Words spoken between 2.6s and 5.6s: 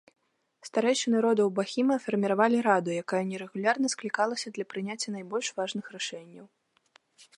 раду, якая нерэгулярна склікалася для прыняцця найбольш